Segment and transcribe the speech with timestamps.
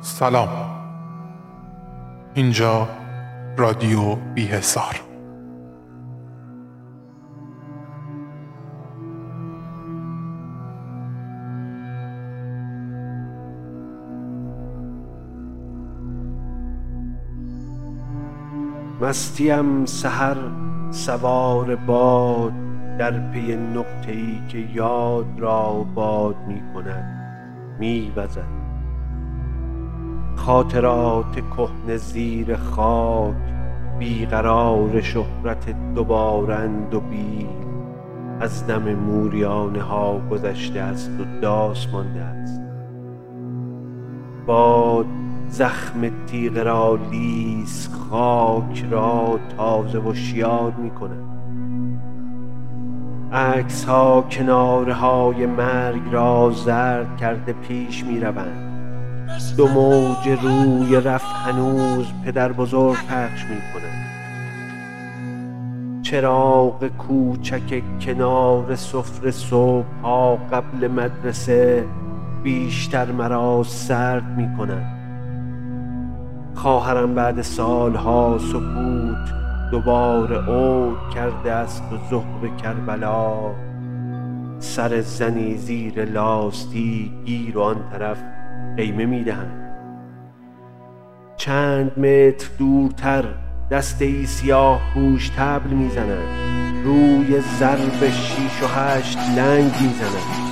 [0.00, 0.48] سلام.
[2.34, 2.88] اینجا
[3.56, 5.00] رادیو بیهسار
[19.00, 20.36] مستیم سحر
[20.90, 22.52] سوار باد
[22.98, 27.04] در پی نقطه ای که یاد را باد می کند
[27.78, 28.57] می وزد
[30.38, 33.34] خاطرات کهنه زیر خاک
[33.98, 37.46] بیقرار شهرت دوبارند و بی
[38.40, 42.60] از دم موریانه ها گذشته است و داس مانده است.
[44.46, 45.06] باد
[45.48, 51.28] زخم تیغ را لیس خاک را تازه و شیار می کند.
[53.32, 58.67] عکس ها کناره های مرگ را زرد کرده پیش می روند.
[59.56, 64.08] دو موج روی رفت هنوز پدر بزرگ پخش می کند.
[66.02, 71.84] چراغ کوچک کنار سفره صبح ها قبل مدرسه
[72.42, 74.98] بیشتر مرا سرد می کند.
[76.54, 79.32] خواهرم بعد سالها سکوت
[79.70, 83.34] دوباره عود کرده است و زهر کربلا.
[84.58, 88.18] سر زنی زیر لاستی گیر و آن طرف
[88.78, 89.70] قیمه می‌دهند
[91.36, 93.24] چند متر دورتر
[93.70, 96.28] دسته ای سیاه پوش تبل می‌زنند
[96.84, 100.48] روی ضرب شیش و هشت لنگ می‌زنند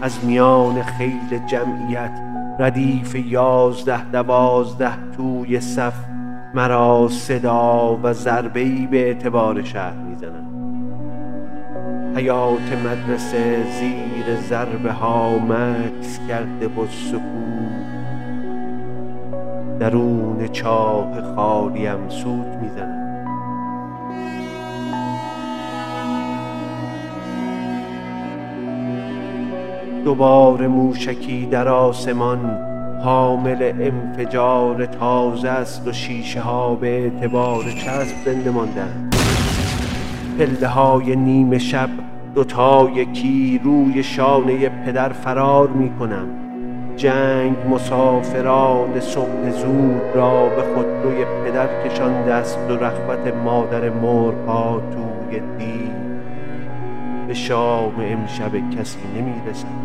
[0.00, 2.20] از میان خیل جمعیت
[2.58, 5.94] ردیف یازده دوازده توی صف
[6.54, 10.53] مرا صدا و ضربه‌ای به اعتبار شهر می‌زنند
[12.16, 17.84] حیات مدرسه زیر ضربه ها مکس کرده و سکوت.
[19.80, 23.04] درون چاه خالیم سود می‌زند
[30.04, 32.58] دوباره موشکی در آسمان
[33.04, 39.03] حامل انفجار تازه است و شیشه ها به اعتبار چسب زنده ماندند
[40.38, 41.88] پله های نیمه شب
[42.34, 46.26] دوتا یکی روی شانه پدر فرار می کنم.
[46.96, 55.40] جنگ مسافران صبح زود را به خودروی پدر کشانده است و رغبت مادر مرغ توی
[55.58, 55.90] دی
[57.26, 59.84] به شام امشب کسی نمی‌رسد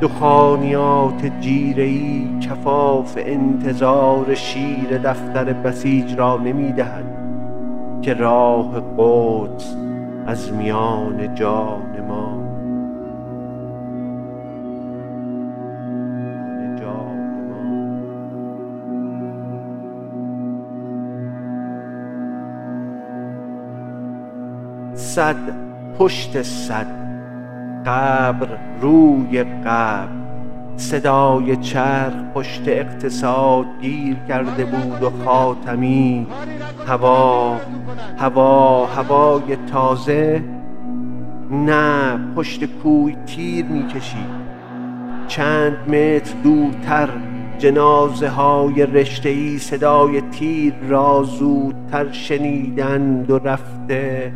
[0.00, 7.21] دخانیات جیرهی کفاف انتظار شیر دفتر بسیج را نمی‌دهد
[8.02, 9.76] که راه قدس
[10.26, 12.42] از میان جان ما.
[24.94, 25.36] صد
[25.98, 26.86] پشت صد
[27.86, 28.48] قبر
[28.80, 30.08] روی قبر.
[30.76, 36.26] صدای چرخ پشت اقتصاد گیر کرده بود و خاتمی.
[36.86, 37.56] هوا
[38.18, 40.42] هوا هوای تازه.
[41.50, 44.42] نه پشت کوی تیر می‌کشید
[45.28, 47.08] چند متر دورتر
[47.58, 54.32] جنازه های رشته ای صدای تیر را زودتر شنیدند و رفته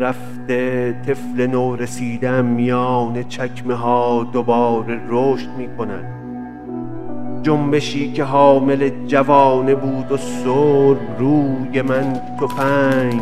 [0.00, 6.04] رفته طفل نو رسیدم میان چکمه ها دوباره رشد می کند
[7.42, 13.20] جنبشی که حامل جوانه بود و سر روی من تفنگ.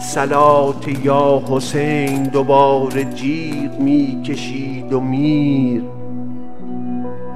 [0.00, 5.82] سلات یا حسین دوباره جیغ می کشید و میر.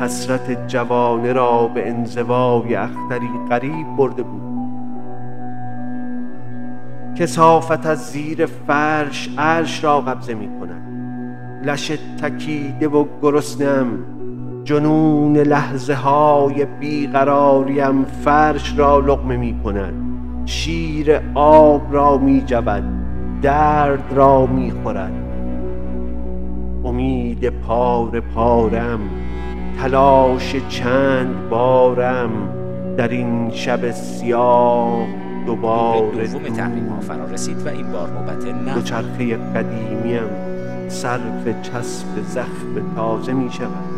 [0.01, 4.41] حسرت جوانه را به انزوای اختری قریب برده بود.
[7.19, 10.91] کسافت از زیر فرش عرش را قبضه می کند
[11.65, 11.93] لش
[12.23, 13.89] تکیده و گرسنم
[14.71, 19.95] جنون لحظه های بیقراریم فرش را لقمه می کند
[20.47, 22.45] شیر آب را می
[23.43, 25.13] درد را می خورد
[26.85, 29.01] امید پار پارم
[29.79, 32.31] تلاش چند بارم.
[32.97, 35.07] در این شب سیاه
[35.47, 40.23] دوباره دوم تحریم ها فرا رسید و این بار نوبت نه دوچرخه قدیمیم
[40.89, 43.90] صرف چسب زخم تازه می شود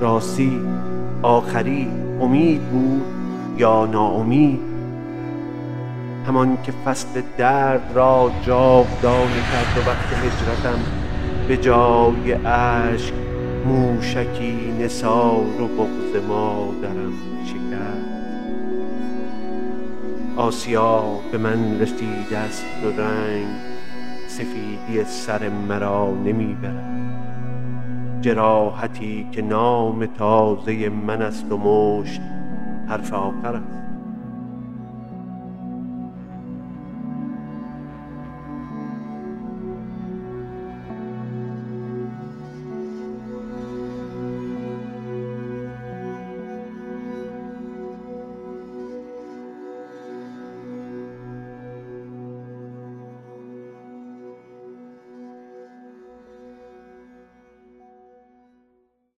[0.00, 0.60] راستی
[1.22, 1.88] آخری
[2.20, 3.02] امید بود
[3.58, 4.60] یا ناامید؟
[6.26, 10.78] همان که فصل درد را جاودانه کرد و وقت هجرتم
[11.48, 13.14] به جای اشک
[13.66, 17.12] موشکی نثار و بغض مادرم
[17.44, 18.16] شکست.
[20.36, 21.02] آسیا
[21.32, 23.46] به من رسیده است و رنگ
[24.28, 27.35] سفیدی سر مرا نمی برد
[28.26, 32.20] جراحتی که نام تازه من است و مشت
[32.88, 33.85] حرف آخر است.